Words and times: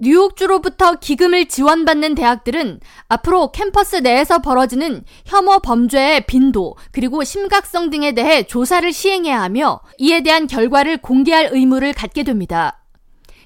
뉴욕주로부터 0.00 0.96
기금을 0.96 1.46
지원받는 1.46 2.16
대학들은 2.16 2.80
앞으로 3.08 3.52
캠퍼스 3.52 3.96
내에서 3.96 4.40
벌어지는 4.40 5.04
혐오 5.26 5.60
범죄의 5.60 6.26
빈도 6.26 6.74
그리고 6.90 7.22
심각성 7.22 7.90
등에 7.90 8.12
대해 8.12 8.42
조사를 8.42 8.92
시행해야 8.92 9.40
하며 9.40 9.80
이에 9.98 10.22
대한 10.22 10.48
결과를 10.48 10.98
공개할 10.98 11.50
의무를 11.52 11.92
갖게 11.92 12.24
됩니다. 12.24 12.82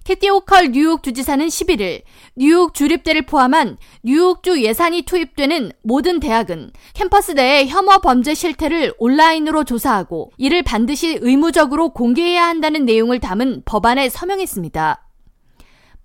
캐티 0.04 0.30
오컬 0.30 0.70
뉴욕 0.70 1.02
주지사는 1.02 1.44
11일 1.44 2.02
뉴욕 2.36 2.72
주립대를 2.72 3.22
포함한 3.22 3.76
뉴욕주 4.04 4.62
예산이 4.62 5.02
투입되는 5.02 5.72
모든 5.82 6.20
대학은 6.20 6.70
캠퍼스 6.94 7.32
내의 7.32 7.68
혐오 7.68 7.98
범죄 7.98 8.32
실태를 8.32 8.94
온라인으로 8.98 9.64
조사하고 9.64 10.30
이를 10.38 10.62
반드시 10.62 11.18
의무적으로 11.20 11.88
공개해야 11.88 12.46
한다는 12.46 12.84
내용을 12.84 13.18
담은 13.18 13.62
법안에 13.64 14.08
서명했습니다. 14.08 15.05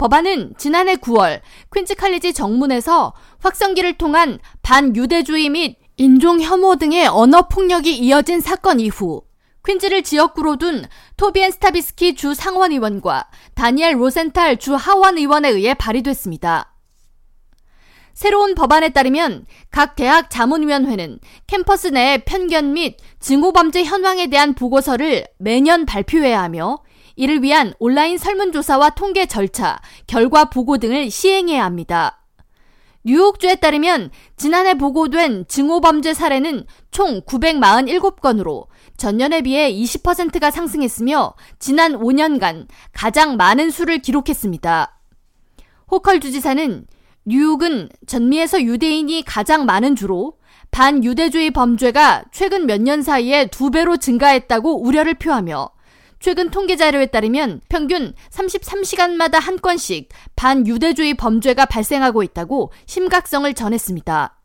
법안은 0.02 0.56
지난해 0.58 0.96
9월 0.96 1.42
퀸즈 1.72 1.94
칼리지 1.94 2.34
정문에서 2.34 3.14
확성기를 3.38 4.00
통한 4.00 4.40
반유대주의 4.64 5.50
및 5.50 5.78
인종 5.96 6.42
혐오 6.42 6.76
등의 6.78 7.06
언어 7.06 7.48
폭력이 7.48 8.00
이어진 8.00 8.42
사건 8.42 8.80
이후 8.80 9.22
퀸즈를 9.64 10.02
지역구로 10.02 10.56
둔 10.56 10.86
토비 11.18 11.37
앤 11.37 11.52
스타비스키 11.52 12.16
주 12.16 12.34
상원 12.34 12.72
의원과 12.72 13.28
다니엘 13.54 14.02
로센탈 14.02 14.58
주 14.58 14.74
하원 14.74 15.20
의원에 15.20 15.50
의해 15.50 15.76
발의됐습니다. 15.76 16.74
새로운 18.16 18.56
법안에 18.56 18.90
따르면 18.90 19.46
각 19.70 19.96
대학 19.96 20.32
자문위원회는 20.32 21.20
캠퍼스 21.46 21.90
내 21.90 22.24
편견 22.26 22.74
및 22.74 22.98
증오범죄 23.20 23.84
현황에 23.84 24.32
대한 24.32 24.56
보고서를 24.56 25.28
매년 25.38 25.86
발표해야 25.86 26.42
하며 26.42 26.80
이를 27.16 27.44
위한 27.44 27.74
온라인 27.80 28.18
설문조사와 28.18 28.92
통계 28.92 29.26
절차, 29.26 29.80
결과 30.08 30.46
보고 30.46 30.78
등을 30.78 31.10
시행해야 31.12 31.64
합니다. 31.64 32.18
뉴욕주에 33.04 33.56
따르면 33.56 34.12
지난해 34.38 34.78
보고된 34.78 35.46
증오범죄 35.48 36.14
사례는 36.14 36.66
총 36.92 37.22
947건으로 37.22 38.68
전년에 38.98 39.42
비해 39.42 39.74
20%가 39.74 40.52
상승했으며 40.52 41.34
지난 41.58 41.94
5년간 41.94 42.68
가장 42.94 43.38
많은 43.38 43.72
수를 43.72 43.98
기록했습니다. 44.00 45.00
호컬 45.90 46.20
주지사는 46.20 46.86
뉴욕은 47.26 47.90
전미에서 48.06 48.62
유대인이 48.62 49.24
가장 49.26 49.66
많은 49.66 49.96
주로 49.96 50.38
반유대주의 50.70 51.52
범죄가 51.52 52.26
최근 52.32 52.66
몇 52.66 52.80
년 52.82 53.02
사이에 53.02 53.48
두 53.48 53.72
배로 53.72 53.98
증가했다고 53.98 54.84
우려를 54.84 55.16
표하며 55.16 55.70
최근 56.22 56.52
통계 56.52 56.76
자료에 56.76 57.08
따르면 57.08 57.62
평균 57.68 58.14
33시간마다 58.30 59.40
한 59.40 59.58
건씩 59.58 60.10
반유대주의 60.36 61.16
범죄가 61.16 61.66
발생하고 61.66 62.22
있다고 62.22 62.72
심각성을 62.86 63.52
전했습니다. 63.54 64.38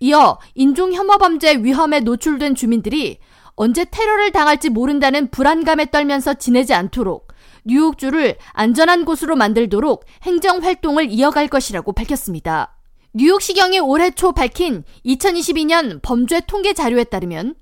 이어 0.00 0.38
인종혐오 0.54 1.18
범죄 1.18 1.54
위험에 1.56 2.00
노출된 2.00 2.54
주민들이 2.54 3.18
언제 3.56 3.84
테러를 3.84 4.32
당할지 4.32 4.70
모른다는 4.70 5.30
불안감에 5.30 5.90
떨면서 5.90 6.34
지내지 6.34 6.72
않도록 6.72 7.28
뉴욕주를 7.64 8.36
안전한 8.52 9.04
곳으로 9.04 9.36
만들도록 9.36 10.04
행정 10.22 10.62
활동을 10.62 11.10
이어갈 11.10 11.48
것이라고 11.48 11.92
밝혔습니다. 11.92 12.74
뉴욕시경이 13.14 13.80
올해 13.80 14.10
초 14.10 14.32
밝힌 14.32 14.84
2022년 15.04 16.00
범죄 16.02 16.40
통계 16.46 16.72
자료에 16.72 17.04
따르면 17.04 17.54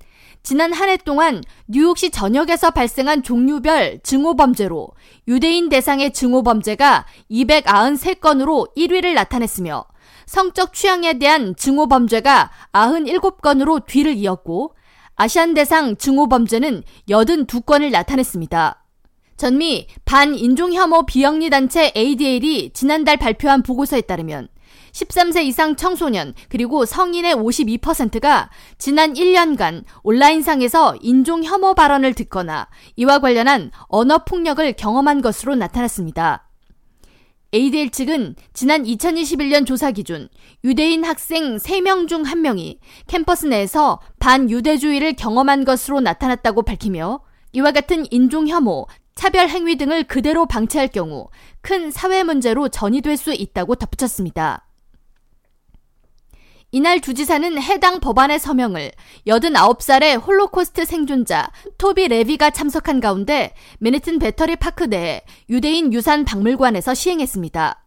지난 0.45 0.71
한 0.73 0.89
해 0.89 0.97
동안 0.97 1.41
뉴욕시 1.65 2.11
전역에서 2.11 2.69
발생한 2.69 3.23
종류별 3.23 4.01
증오범죄로 4.03 4.89
유대인 5.27 5.69
대상의 5.69 6.13
증오범죄가 6.13 7.07
293건으로 7.31 8.71
1위를 8.77 9.15
나타냈으며 9.15 9.85
성적 10.27 10.71
취향에 10.71 11.17
대한 11.17 11.55
증오범죄가 11.55 12.51
97건으로 12.73 13.87
뒤를 13.87 14.13
이었고 14.13 14.75
아시안 15.15 15.55
대상 15.55 15.97
증오범죄는 15.97 16.83
82건을 17.09 17.89
나타냈습니다. 17.89 18.83
전미 19.37 19.87
반인종혐오 20.05 21.07
비영리 21.07 21.49
단체 21.49 21.91
ADL이 21.97 22.69
지난달 22.71 23.17
발표한 23.17 23.63
보고서에 23.63 24.01
따르면 24.01 24.49
13세 24.95 25.43
이상 25.43 25.75
청소년 25.75 26.33
그리고 26.47 26.85
성인의 26.85 27.35
52%가 27.35 28.49
지난 28.77 29.13
1년간 29.13 29.83
온라인상에서 30.03 30.95
인종 31.01 31.43
혐오 31.43 31.73
발언을 31.75 32.13
듣거나 32.13 32.69
이와 32.95 33.19
관련한 33.19 33.71
언어 33.87 34.19
폭력을 34.19 34.73
경험한 34.73 35.21
것으로 35.21 35.55
나타났습니다. 35.55 36.49
ADL 37.53 37.91
측은 37.91 38.35
지난 38.53 38.83
2021년 38.83 39.65
조사 39.65 39.91
기준 39.91 40.29
유대인 40.63 41.03
학생 41.03 41.57
3명 41.57 42.07
중 42.07 42.23
1명이 42.23 42.79
캠퍼스 43.07 43.45
내에서 43.45 43.99
반유대주의를 44.19 45.13
경험한 45.13 45.65
것으로 45.65 45.99
나타났다고 45.99 46.63
밝히며 46.63 47.19
이와 47.53 47.71
같은 47.71 48.05
인종 48.11 48.47
혐오, 48.47 48.87
차별 49.13 49.47
행위 49.47 49.77
등을 49.77 50.05
그대로 50.05 50.45
방치할 50.45 50.89
경우 50.89 51.29
큰 51.61 51.91
사회 51.91 52.23
문제로 52.23 52.67
전이될 52.67 53.15
수 53.15 53.33
있다고 53.33 53.75
덧붙였습니다. 53.75 54.64
이날 56.75 56.99
주지사는 56.99 57.61
해당 57.61 58.01
법안의 58.01 58.37
서명을 58.37 58.91
89살의 59.25 60.21
홀로코스트 60.27 60.83
생존자 60.83 61.49
토비 61.77 62.09
레비가 62.09 62.49
참석한 62.49 62.99
가운데 62.99 63.53
맨해튼 63.79 64.19
배터리 64.19 64.57
파크 64.57 64.89
내 64.89 65.23
유대인 65.49 65.93
유산 65.93 66.25
박물관에서 66.25 66.93
시행했습니다. 66.93 67.81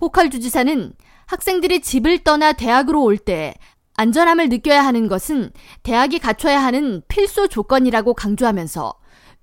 호컬 0.00 0.30
주지사는 0.30 0.94
학생들이 1.26 1.80
집을 1.80 2.24
떠나 2.24 2.52
대학으로 2.52 3.04
올 3.04 3.18
때 3.18 3.54
안전함을 3.94 4.48
느껴야 4.48 4.84
하는 4.84 5.06
것은 5.06 5.52
대학이 5.84 6.18
갖춰야 6.18 6.60
하는 6.60 7.02
필수 7.06 7.48
조건이라고 7.48 8.14
강조하면서 8.14 8.94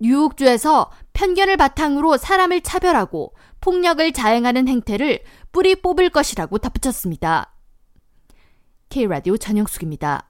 뉴욕주에서 0.02 0.92
편견을 1.14 1.56
바탕으로 1.56 2.18
사람을 2.18 2.60
차별하고 2.60 3.36
폭력을 3.62 4.12
자행하는 4.12 4.68
행태를 4.68 5.22
뿌리 5.54 5.76
뽑을 5.76 6.10
것이라고 6.10 6.58
덧붙였습니다. 6.58 7.55
K라디오 8.90 9.38
전영숙입니다. 9.38 10.30